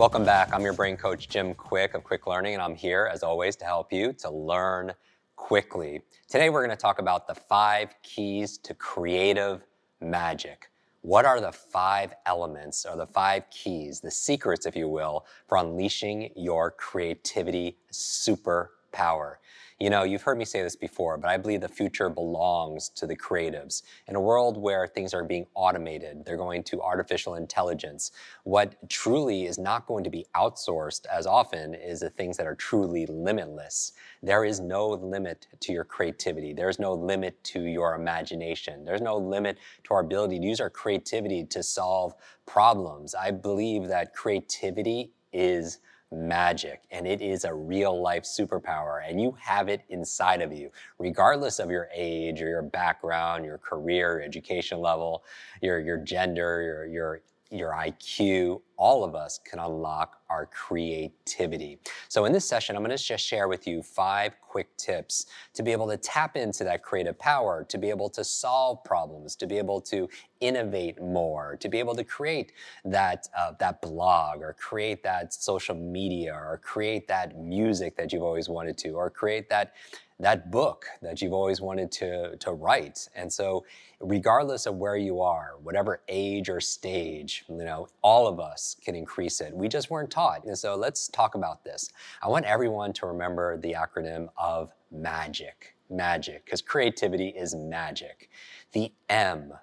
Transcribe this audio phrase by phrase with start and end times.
[0.00, 0.54] Welcome back.
[0.54, 3.66] I'm your brain coach, Jim Kwik of Kwik Learning, and I'm here, as always, to
[3.66, 4.94] help you to learn
[5.36, 6.00] quickly.
[6.26, 9.60] Today, we're going to talk about the five keys to creative
[10.00, 10.70] magic.
[11.02, 15.58] What are the five elements or the five keys, the secrets, if you will, for
[15.58, 19.34] unleashing your creativity superpower?
[19.82, 23.06] You know, you've heard me say this before, but I believe the future belongs to
[23.06, 23.82] the creatives.
[24.08, 28.12] In a world where things are being automated, they're going to artificial intelligence.
[28.44, 32.54] What truly is not going to be outsourced as often is the things that are
[32.54, 33.92] truly limitless.
[34.22, 36.52] There is no limit to your creativity.
[36.52, 38.84] There's no limit to your imagination.
[38.84, 42.12] There's no limit to our ability to use our creativity to solve
[42.44, 43.14] problems.
[43.14, 45.78] I believe that creativity is
[46.12, 50.68] magic and it is a real life superpower and you have it inside of you
[50.98, 55.22] regardless of your age or your background your career education level
[55.62, 61.78] your your gender your your your IQ, all of us can unlock our creativity.
[62.08, 65.62] So, in this session, I'm going to just share with you five Kwik tips to
[65.62, 69.46] be able to tap into that creative power, to be able to solve problems, to
[69.46, 70.08] be able to
[70.40, 72.52] innovate more, to be able to create
[72.84, 78.22] that, uh, that blog or create that social media or create that music that you've
[78.22, 79.74] always wanted to, or create that
[80.20, 83.08] that book that you've always wanted to, to write.
[83.16, 83.64] And so,
[84.00, 88.94] regardless of where you are, whatever age or stage, you know, all of us can
[88.94, 89.54] increase it.
[89.54, 90.44] We just weren't taught.
[90.44, 91.90] And so, let's talk about this.
[92.22, 95.74] I want everyone to remember the acronym of MAGIC.
[95.92, 98.30] Magic, because creativity is magic.
[98.70, 99.54] The M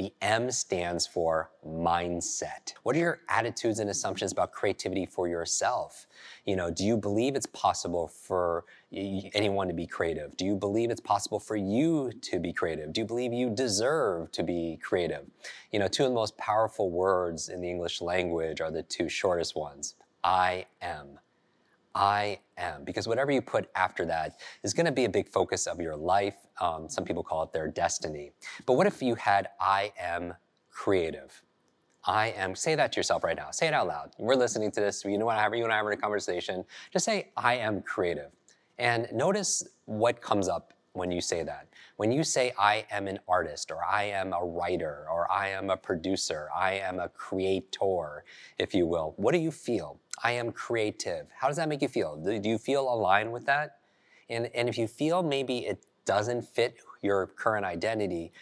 [0.00, 2.72] the M stands for mindset.
[2.84, 6.06] What are your attitudes and assumptions about creativity for yourself?
[6.46, 10.36] You know, do you believe it's possible for anyone to be creative?
[10.36, 12.92] Do you believe it's possible for you to be creative?
[12.92, 15.26] Do you believe you deserve to be creative?
[15.70, 19.08] You know, two of the most powerful words in the English language are the two
[19.08, 21.18] shortest ones I am.
[21.94, 22.84] I am.
[22.84, 25.96] Because whatever you put after that is going to be a big focus of your
[25.96, 26.36] life.
[26.60, 28.32] Um, some people call it their destiny.
[28.66, 30.34] But what if you had I am
[30.70, 31.42] creative?
[32.04, 33.50] I am, say that to yourself right now.
[33.50, 34.10] Say it out loud.
[34.18, 35.04] We're listening to this.
[35.04, 36.64] You know what, you and I are having a conversation.
[36.92, 38.30] Just say, I am creative.
[38.80, 41.68] And notice what comes up when you say that.
[41.98, 45.68] When you say, I am an artist, or I am a writer, or I am
[45.68, 48.24] a producer, I am a creator,
[48.58, 50.00] if you will, what do you feel?
[50.24, 51.26] I am creative.
[51.38, 52.16] How does that make you feel?
[52.16, 53.80] Do you feel aligned with that?
[54.30, 58.32] And, and if you feel maybe it doesn't fit your current identity,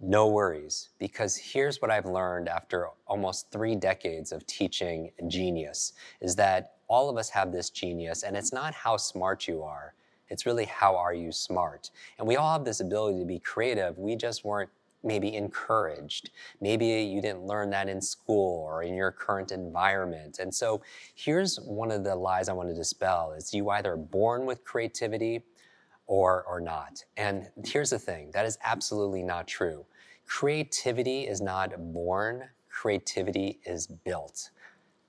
[0.00, 5.92] no worries, because here's what I've learned after almost three decades of teaching genius
[6.22, 9.94] is that all of us have this genius, and it's not how smart you are,
[10.28, 11.90] it's really how are you smart.
[12.18, 14.68] And we all have this ability to be creative, we just weren't
[15.02, 16.30] maybe encouraged.
[16.60, 20.38] Maybe you didn't learn that in school or in your current environment.
[20.38, 20.82] And so
[21.14, 25.42] here's one of the lies I want to dispel is you either born with creativity
[26.06, 27.02] or or not.
[27.16, 29.86] And here's the thing, that is absolutely not true.
[30.26, 34.50] Creativity is not born, creativity is built.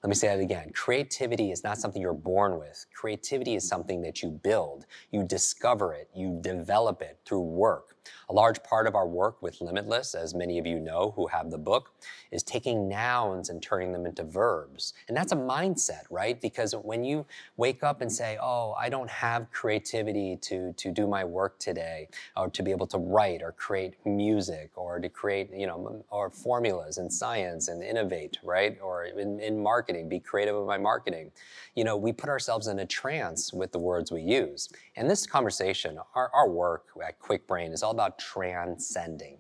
[0.04, 0.72] Let me say that again.
[0.74, 2.86] Creativity is not something you're born with.
[2.94, 4.86] Creativity is something that you build.
[5.12, 6.10] You discover it.
[6.16, 7.93] You develop it through work.
[8.30, 11.52] A large part of our work with Limitless, as many of you know who have
[11.52, 11.92] the book,
[12.32, 14.94] is taking nouns and turning them into verbs.
[15.08, 16.40] And that's a mindset, right?
[16.42, 17.26] Because when you
[17.58, 22.08] wake up and say, oh, I don't have creativity to, to do my work today,
[22.36, 26.30] or to be able to write or create music, or to create, you know, or
[26.30, 28.78] formulas in science and innovate, right?
[28.82, 31.32] Or in, in marketing, be creative with my marketing.
[31.76, 34.70] You know, we put ourselves in a trance with the words we use.
[34.96, 39.38] And this conversation, our, our work at Kwik Brain is all about transcending.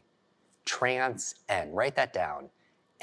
[0.65, 1.75] Transcend.
[1.75, 2.49] Write that down.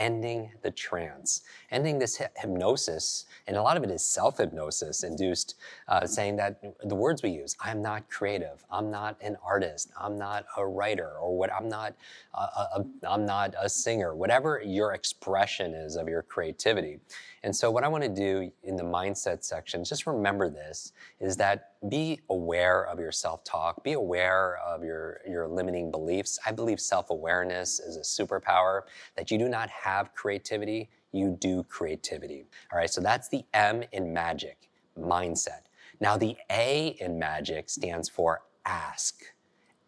[0.01, 5.57] Ending the trance, ending this hypnosis, and a lot of it is self hypnosis induced,
[5.87, 10.17] uh, saying that the words we use I'm not creative, I'm not an artist, I'm
[10.17, 11.95] not a writer, or what I'm not,
[12.35, 16.99] a, a, I'm not a singer, whatever your expression is of your creativity.
[17.43, 21.37] And so, what I want to do in the mindset section, just remember this, is
[21.37, 26.39] that be aware of your self talk, be aware of your, your limiting beliefs.
[26.45, 28.83] I believe self awareness is a superpower,
[29.17, 32.47] that you do not have creativity, you do creativity.
[32.73, 35.63] All right, so that's the M in magic, mindset.
[36.01, 39.23] Now, the A in magic stands for ask.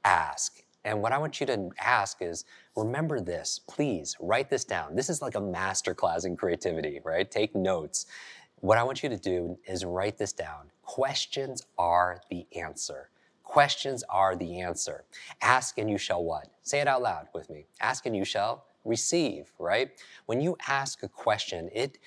[0.04, 0.62] Ask.
[0.84, 2.44] And what I want you to ask is
[2.76, 4.96] remember this, please write this down.
[4.96, 7.30] This is like a masterclass in creativity, right?
[7.30, 8.06] Take notes.
[8.56, 10.70] What I want you to do is write this down.
[10.82, 13.10] Questions are the answer.
[13.44, 15.04] Questions are the answer.
[15.40, 16.48] Ask and you shall what?
[16.62, 17.66] Say it out loud with me.
[17.80, 19.90] Ask and you shall receive, right?
[20.26, 21.98] When you ask a question, it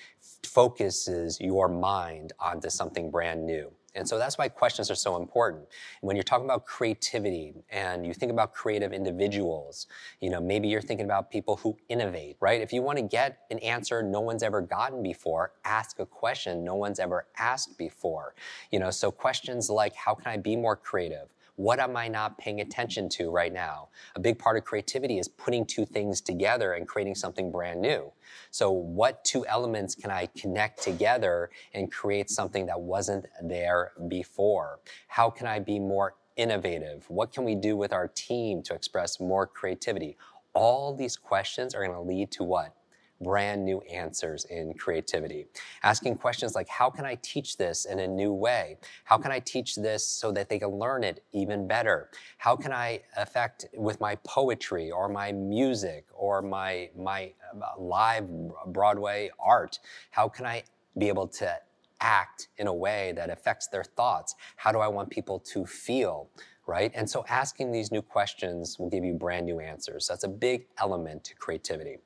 [0.42, 3.72] focuses your mind onto something brand new.
[3.96, 5.64] And so that's why questions are so important.
[6.02, 9.86] When you're talking about creativity and you think about creative individuals,
[10.20, 12.60] you know, maybe you're thinking about people who innovate, right?
[12.60, 16.62] If you want to get an answer no one's ever gotten before, ask a question
[16.62, 18.34] no one's ever asked before.
[18.70, 21.28] You know, so questions like how can I be more creative?
[21.56, 23.88] What am I not paying attention to right now?
[24.14, 28.12] A big part of creativity is putting two things together and creating something brand new.
[28.50, 34.80] So, what two elements can I connect together and create something that wasn't there before?
[35.08, 37.06] How can I be more innovative?
[37.08, 40.18] What can we do with our team to express more creativity?
[40.52, 42.74] All these questions are going to lead to what?
[43.20, 45.46] Brand new answers in creativity.
[45.82, 48.76] Asking questions like, how can I teach this in a new way?
[49.04, 52.10] How can I teach this so that they can learn it even better?
[52.38, 58.28] How can I affect with my poetry or my music or my, my uh, live
[58.66, 59.78] Broadway art?
[60.10, 60.64] How can I
[60.98, 61.56] be able to
[62.00, 64.34] act in a way that affects their thoughts?
[64.56, 66.28] How do I want people to feel?
[66.66, 66.90] Right?
[66.96, 70.08] And so asking these new questions will give you brand new answers.
[70.08, 71.98] That's a big element to creativity.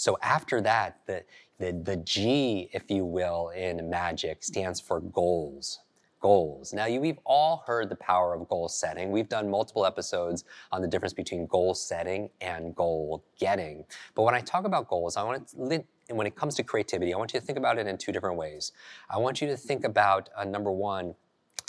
[0.00, 1.22] So after that, the,
[1.58, 5.80] the, the G, if you will, in magic stands for goals.
[6.22, 6.72] Goals.
[6.72, 9.10] Now, you, we've all heard the power of goal setting.
[9.10, 13.84] We've done multiple episodes on the difference between goal setting and goal getting.
[14.14, 17.12] But when I talk about goals, I want to, and when it comes to creativity,
[17.12, 18.72] I want you to think about it in two different ways.
[19.10, 21.14] I want you to think about uh, number one,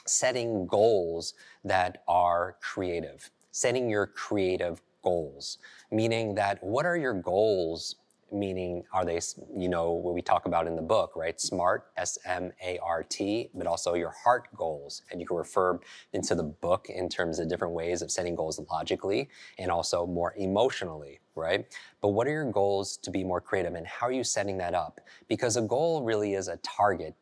[0.06, 1.34] setting goals
[1.66, 5.58] that are creative, setting your creative goals,
[5.92, 7.96] meaning that what are your goals
[8.32, 9.20] meaning are they,
[9.56, 11.40] you know, what we talk about in the book, right?
[11.40, 15.04] SMART, S M A R T, but also your heart goals.
[15.12, 15.80] And you can refer
[16.14, 20.34] into the book in terms of different ways of setting goals logically and also more
[20.38, 21.66] emotionally, right?
[22.02, 24.74] But what are your goals to be more creative and how are you setting that
[24.74, 25.00] up?
[25.28, 27.16] Because a goal really is a target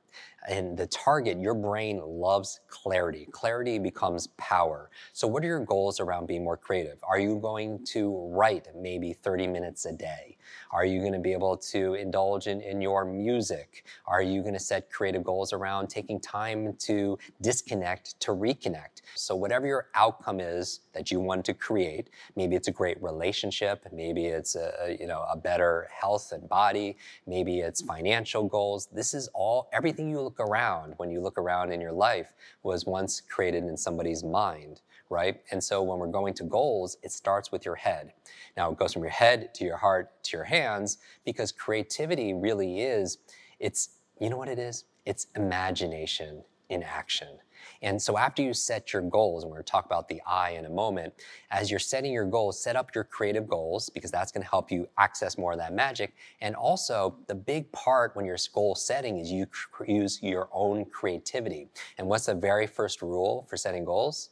[0.48, 3.28] and the target, your brain loves clarity.
[3.32, 4.90] Clarity becomes power.
[5.14, 6.98] So, what are your goals around being more creative?
[7.04, 10.38] Are you going to write maybe 30 minutes a day?
[10.72, 13.86] Are you going to be able to indulge in, in your music?
[14.06, 19.02] Are you going to set creative goals around taking time to disconnect to reconnect?
[19.16, 23.88] So, whatever your outcome is that you want to create, maybe it's a great relationship,
[23.94, 28.90] maybe it's a, you know, a better health and body, maybe it's financial goals.
[28.92, 32.86] This is all, everything you look around, when you look around in your life, was
[32.86, 34.81] once created in somebody's mind
[35.12, 35.42] right?
[35.50, 38.14] And so when we're going to goals, it starts with your head.
[38.56, 42.81] Now it goes from your head to your heart to your hands because creativity really
[42.81, 43.18] is,
[43.59, 44.83] it's, you know what it is?
[45.07, 47.40] It's imagination in action.
[47.81, 50.51] And so after you set your goals, and we're going to talk about the I
[50.51, 51.13] in a moment,
[51.51, 54.71] as you're setting your goals, set up your creative goals because that's going to help
[54.71, 56.13] you access more of that magic.
[56.42, 59.47] And also, the big part when you're goal setting is you
[59.87, 61.68] use your own creativity.
[61.97, 64.30] And what's the very first rule for setting goals?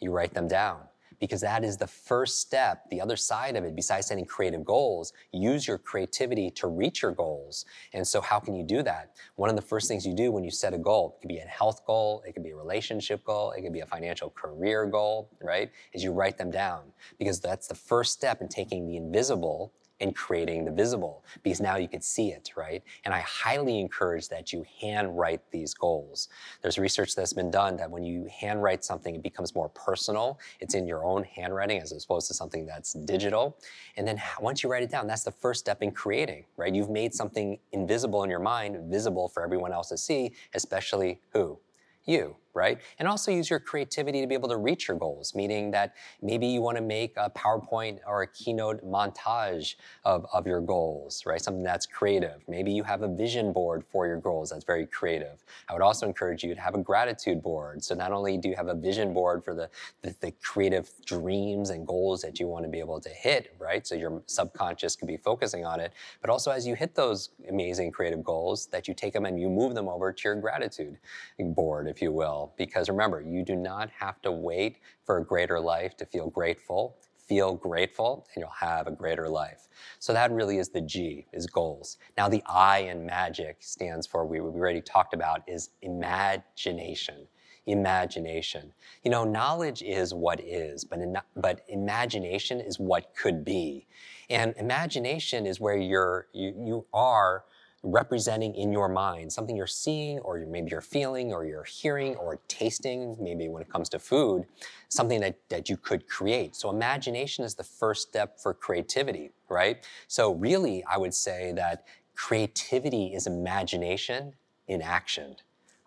[0.00, 0.80] you write them down
[1.20, 2.88] because that is the first step.
[2.90, 7.12] The other side of it, besides setting creative goals, use your creativity to reach your
[7.12, 7.64] goals.
[7.92, 9.12] And so, how can you do that?
[9.36, 11.38] One of the first things you do when you set a goal, it could be
[11.38, 14.86] a health goal, it could be a relationship goal, it could be a financial career
[14.86, 15.70] goal, right?
[15.92, 16.82] Is you write them down
[17.18, 21.76] because that's the first step in taking the invisible and creating the visible because now
[21.76, 22.82] you could see it, right?
[23.04, 26.28] And I highly encourage that you handwrite these goals.
[26.62, 30.38] There's research that's been done that when you handwrite something, it becomes more personal.
[30.60, 33.58] It's in your own handwriting as opposed to something that's digital.
[33.96, 36.74] And then once you write it down, that's the first step in creating, right?
[36.74, 41.58] You've made something invisible in your mind visible for everyone else to see, especially who?
[42.04, 42.80] You right?
[42.98, 46.46] And also use your creativity to be able to reach your goals, meaning that maybe
[46.46, 49.74] you want to make a PowerPoint or a keynote montage
[50.04, 51.40] of, of your goals, right?
[51.40, 52.42] Something that's creative.
[52.48, 55.44] Maybe you have a vision board for your goals that's very creative.
[55.68, 57.82] I would also encourage you to have a gratitude board.
[57.84, 59.68] So not only do you have a vision board for the,
[60.02, 63.86] the, the creative dreams and goals that you want to be able to hit, right?
[63.86, 67.92] So your subconscious could be focusing on it, but also as you hit those amazing
[67.92, 70.98] creative goals, that you take them and you move them over to your gratitude
[71.38, 72.37] board, if you will.
[72.56, 76.96] Because remember, you do not have to wait for a greater life to feel grateful
[77.28, 79.68] feel grateful and you'll have a greater life.
[79.98, 81.98] So that really is the G, is goals.
[82.16, 87.26] Now the I in magic stands for, we, we already talked about, is imagination.
[87.66, 88.72] Imagination.
[89.04, 93.86] You know, knowledge is what is, but, in, but imagination is what could be.
[94.30, 97.44] And imagination is where you're, you, you are
[97.82, 102.40] representing in your mind something you're seeing or maybe you're feeling or you're hearing or
[102.48, 104.44] tasting maybe when it comes to food
[104.88, 106.56] something that, that you could create.
[106.56, 109.86] So imagination is the first step for creativity right?
[110.08, 114.34] So really i would say that creativity is imagination
[114.66, 115.36] in action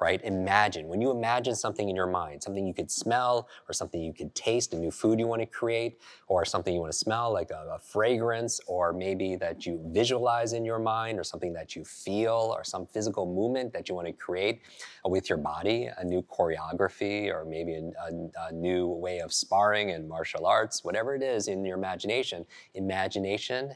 [0.02, 0.20] right?
[0.24, 0.88] Imagine.
[0.88, 4.34] When you imagine something in your mind, something you could smell or something you could
[4.34, 7.52] taste, a new food you want to create, or something you want to smell like
[7.52, 11.86] a, a, fragrance, or maybe that you visualize in your mind, or something that you
[11.86, 14.62] feel, or some physical movement that you want to create
[15.06, 19.90] with your body, a new choreography, or maybe a, a, a new way of sparring
[19.90, 22.44] in martial arts, whatever it is in your imagination.
[22.74, 23.76] Imagination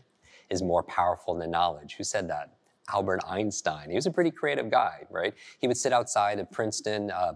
[0.49, 1.95] is more powerful than knowledge.
[1.97, 2.54] Who said that?
[2.93, 3.89] Albert Einstein.
[3.89, 5.33] He was a pretty creative guy, right?
[5.59, 7.33] He would sit outside of Princeton uh,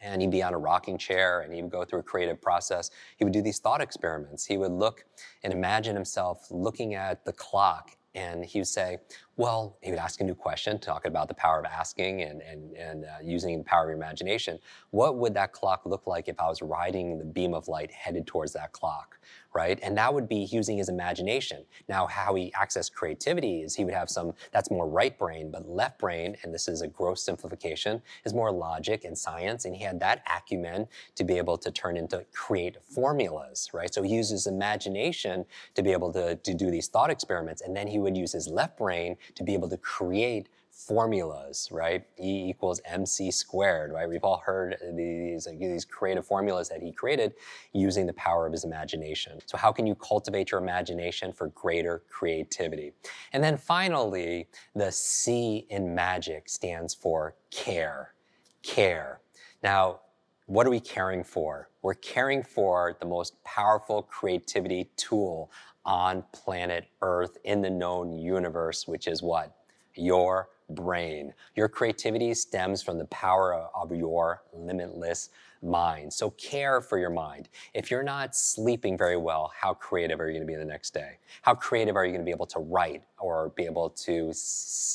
[0.00, 2.90] and he'd be on a rocking chair and he would go through a creative process.
[3.16, 4.46] He would do these thought experiments.
[4.46, 5.04] He would look
[5.42, 8.98] and imagine himself looking at the clock and he would say,
[9.36, 12.74] well, he would ask a new question, talk about the power of asking and, and,
[12.76, 14.58] and uh, using the power of your imagination.
[14.90, 18.26] What would that clock look like if I was riding the beam of light headed
[18.26, 19.18] towards that clock?
[19.58, 19.80] Right?
[19.82, 21.64] And that would be using his imagination.
[21.88, 25.68] Now, how he accessed creativity is he would have some, that's more right brain, but
[25.68, 29.64] left brain, and this is a gross simplification, is more logic and science.
[29.64, 30.86] And he had that acumen
[31.16, 33.92] to be able to turn into create formulas, right?
[33.92, 37.62] So he uses imagination to be able to, to do these thought experiments.
[37.62, 40.48] And then he would use his left brain to be able to create
[40.78, 42.04] formulas, right?
[42.20, 44.08] E equals mc squared, right?
[44.08, 47.34] We've all heard these, these creative formulas that he created
[47.72, 49.40] using the power of his imagination.
[49.46, 52.92] So how can you cultivate your imagination for greater creativity?
[53.32, 58.14] And then finally, the C in magic stands for care.
[58.62, 59.20] Care.
[59.64, 60.00] Now,
[60.46, 61.70] what are we caring for?
[61.82, 65.50] We're caring for the most powerful creativity tool
[65.84, 69.56] on planet Earth in the known universe, which is what?
[69.94, 71.32] Your brain.
[71.54, 75.30] Your creativity stems from the power of your limitless
[75.62, 76.12] mind.
[76.12, 77.48] So care for your mind.
[77.74, 80.94] If you're not sleeping very well, how creative are you going to be the next
[80.94, 81.18] day?
[81.42, 84.32] How creative are you going to be able to write or be able to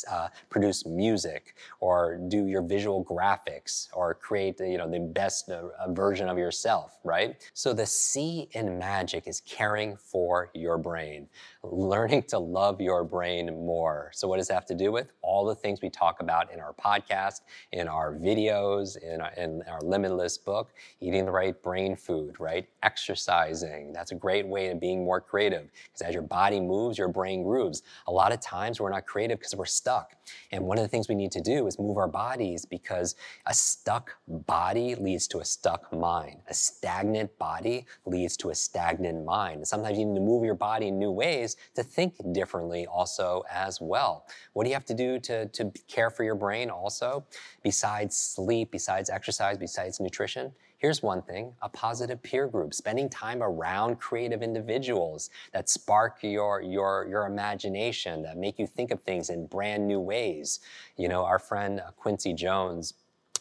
[0.09, 5.63] uh, produce music or do your visual graphics or create you know the best uh,
[5.89, 7.35] version of yourself, right?
[7.53, 11.27] So the C in magic is caring for your brain,
[11.63, 14.11] learning to love your brain more.
[14.13, 15.11] So what does that have to do with?
[15.21, 17.41] All the things we talk about in our podcast,
[17.71, 22.67] in our videos, in our, in our limitless book eating the right brain food, right?
[22.83, 23.93] Exercising.
[23.93, 27.43] That's a great way of being more creative because as your body moves, your brain
[27.43, 27.83] grooves.
[28.07, 30.15] A lot of times we're not creative because we're stuck.
[30.51, 33.15] And one of the things we need to do is move our bodies because
[33.45, 36.41] a stuck body leads to a stuck mind.
[36.49, 39.57] A stagnant body leads to a stagnant mind.
[39.57, 43.43] And sometimes you need to move your body in new ways to think differently also
[43.51, 44.25] as well.
[44.53, 47.25] What do you have to do to, to care for your brain also?
[47.63, 50.51] Besides sleep, besides exercise, besides nutrition,
[50.83, 56.61] Here's one thing, a positive peer group, spending time around creative individuals that spark your,
[56.61, 60.59] your, your imagination, that make you think of things in brand new ways.
[60.97, 62.95] You know, our friend uh, Quincy Jones,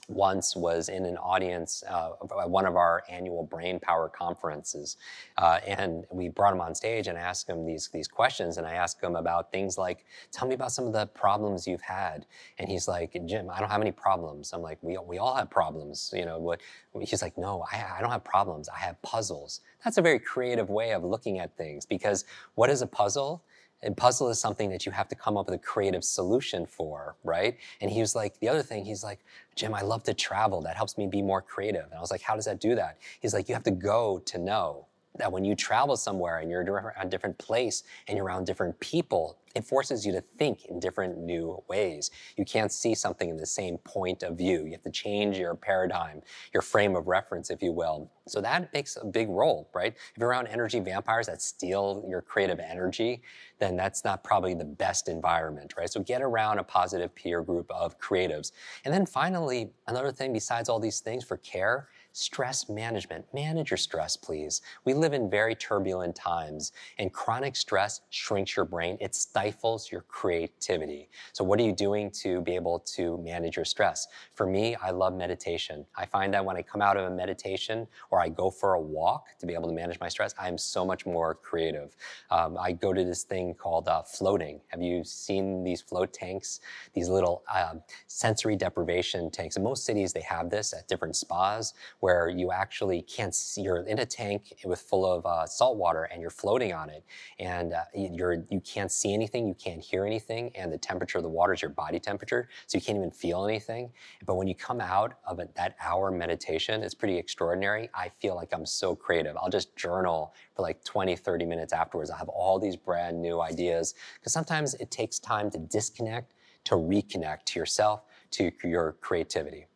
[0.09, 4.97] once was in an audience uh, at one of our annual brain power conferences
[5.39, 8.73] uh, and we brought him on stage and asked him these, these questions and i
[8.73, 12.27] asked him about things like tell me about some of the problems you've had.
[12.59, 14.53] And he's like jim i don't have any problems.
[14.53, 16.61] I'm like we, we all have problems you know what?
[17.01, 18.69] He's like no I, I don't have problems.
[18.69, 19.61] I have puzzles.
[19.85, 23.43] That's a very creative way of looking at things because what is a puzzle
[23.83, 27.17] and puzzle is something that you have to come up with a creative solution for,
[27.25, 27.57] right?
[27.81, 29.21] And he was like, the other thing, he's like,
[29.57, 30.61] Jim, I love to travel.
[30.63, 31.85] That helps me be more creative.
[31.85, 32.99] And I was like, how does that do that?
[33.21, 34.87] He's like, you have to go to know.
[35.17, 36.69] That when you travel somewhere and you're in
[37.01, 41.19] a different place and you're around different people, it forces you to think in different
[41.19, 42.11] new ways.
[42.37, 44.65] You can't see something in the same point of view.
[44.65, 46.23] You have to change your paradigm,
[46.55, 48.11] your frame of reference, if you will.
[48.27, 49.95] So that makes a big role, right?
[49.95, 53.23] If you're around energy vampires that steal your creative energy,
[53.59, 55.91] then that's not probably the best environment, right?
[55.91, 58.53] So get around a positive peer group of creatives.
[58.85, 63.25] And then finally, another thing besides all these things for care Stress management.
[63.33, 64.61] Manage your stress, please.
[64.85, 68.99] We live in very turbulent times, and chronic stress shrinks your brain.
[69.01, 71.09] It stifles your creativity.
[71.33, 74.09] So, what are you doing to be able to manage your stress?
[74.35, 75.87] For me, I love meditation.
[75.97, 78.81] I find that when I come out of a meditation or I go for a
[78.81, 81.97] walk to be able to manage my stress, I am so much more creative.
[82.31, 84.61] Um, I go to this thing called uh, floating.
[84.69, 86.61] Have you seen these float tanks?
[86.93, 87.77] These little uh,
[88.07, 89.57] sensory deprivation tanks.
[89.57, 93.87] In most cities, they have this at different spas where you actually can't see, you're
[93.87, 97.05] in a tank with full of uh, salt water and you're floating on it
[97.39, 101.23] and uh, you're, you can't see anything, you can't hear anything, and the temperature of
[101.23, 103.89] the water is your body temperature, so you can't even feel anything.
[104.27, 107.89] But when you come out of that hour meditation, it's pretty extraordinary.
[107.95, 109.37] I feel like I'm so creative.
[109.37, 112.11] I'll just journal for like 20, 30 minutes afterwards.
[112.11, 116.75] I have all these brand new ideas because sometimes it takes time to disconnect, to
[116.75, 119.67] reconnect to yourself, to your creativity.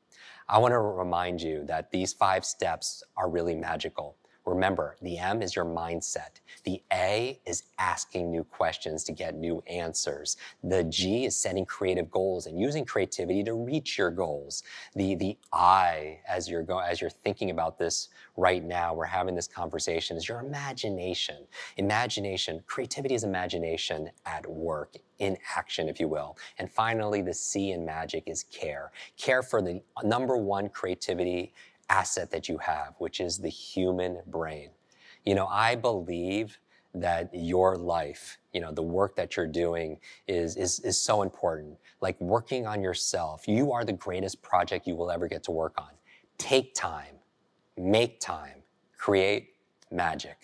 [0.48, 4.16] I want to remind you that these five steps are really magical.
[4.46, 6.40] Remember, the M is your mindset.
[6.62, 10.36] The A is asking new questions to get new answers.
[10.62, 14.62] The G is setting creative goals and using creativity to reach your goals.
[14.94, 19.34] The, the I, as you're going, as you're thinking about this right now, we're having
[19.34, 21.38] this conversation, is your imagination.
[21.76, 26.36] Imagination, creativity is imagination at work, in action, if you will.
[26.58, 28.92] And finally, the C in magic is care.
[29.16, 31.52] Care for the number one creativity
[31.88, 34.70] asset that you have, which is the human brain.
[35.24, 36.58] You know, I believe
[36.94, 41.76] that your life, you know, the work that you're doing is, is, is so important.
[42.00, 45.74] Like working on yourself, you are the greatest project you will ever get to work
[45.78, 45.90] on.
[46.38, 47.16] Take time,
[47.76, 48.62] make time,
[48.96, 49.54] create
[49.90, 50.36] magic.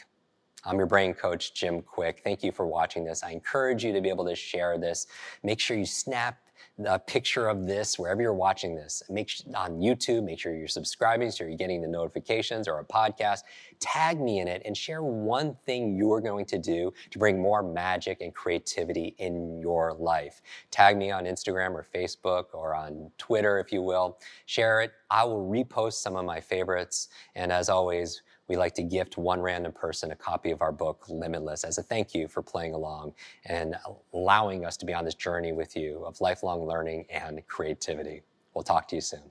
[0.64, 2.20] I'm your brain coach, Jim Kwik.
[2.22, 3.24] Thank you for watching this.
[3.24, 5.08] I encourage you to be able to share this.
[5.42, 6.38] Make sure you snap
[6.86, 9.02] a picture of this wherever you're watching this.
[9.10, 12.84] Make sure, on YouTube, make sure you're subscribing so you're getting the notifications or a
[12.84, 13.40] podcast.
[13.80, 17.62] Tag me in it and share one thing you're going to do to bring more
[17.62, 20.40] magic and creativity in your life.
[20.70, 24.18] Tag me on Instagram or Facebook or on Twitter, if you will.
[24.46, 24.92] Share it.
[25.10, 27.08] I will repost some of my favorites.
[27.34, 31.04] And as always, we like to gift one random person a copy of our book,
[31.08, 33.14] Limitless, as a thank you for playing along
[33.46, 33.76] and
[34.12, 38.22] allowing us to be on this journey with you of lifelong learning and creativity.
[38.54, 39.30] We'll talk to you soon.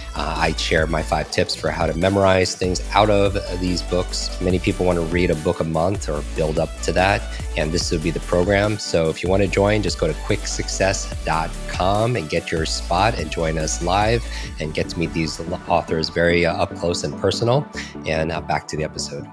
[0.15, 4.39] Uh, I share my five tips for how to memorize things out of these books.
[4.41, 7.21] Many people want to read a book a month or build up to that,
[7.57, 8.77] and this would be the program.
[8.77, 13.31] So if you want to join, just go to kwiksuccess.com and get your spot and
[13.31, 14.25] join us live
[14.59, 17.65] and get to meet these authors very uh, up close and personal.
[18.05, 19.27] And uh, back to the episode.